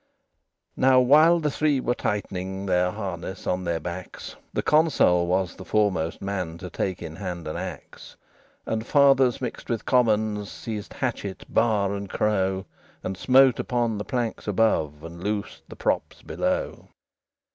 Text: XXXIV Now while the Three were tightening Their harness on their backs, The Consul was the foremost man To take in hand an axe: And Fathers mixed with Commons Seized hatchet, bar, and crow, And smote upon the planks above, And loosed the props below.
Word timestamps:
XXXIV 0.01 0.71
Now 0.77 0.99
while 0.99 1.39
the 1.39 1.51
Three 1.51 1.79
were 1.79 1.93
tightening 1.93 2.65
Their 2.65 2.89
harness 2.89 3.45
on 3.45 3.65
their 3.65 3.79
backs, 3.79 4.35
The 4.51 4.63
Consul 4.63 5.27
was 5.27 5.55
the 5.57 5.63
foremost 5.63 6.23
man 6.23 6.57
To 6.57 6.71
take 6.71 7.03
in 7.03 7.17
hand 7.17 7.47
an 7.47 7.55
axe: 7.55 8.15
And 8.65 8.83
Fathers 8.83 9.39
mixed 9.41 9.69
with 9.69 9.85
Commons 9.85 10.49
Seized 10.49 10.93
hatchet, 10.93 11.45
bar, 11.47 11.93
and 11.93 12.09
crow, 12.09 12.65
And 13.03 13.15
smote 13.15 13.59
upon 13.59 13.99
the 13.99 14.03
planks 14.03 14.47
above, 14.47 15.03
And 15.03 15.23
loosed 15.23 15.61
the 15.69 15.75
props 15.75 16.23
below. 16.23 16.87